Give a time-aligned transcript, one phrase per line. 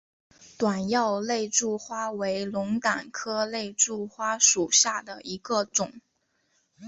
[0.57, 6.01] 短药肋柱花为龙胆科肋柱花属下的一个种。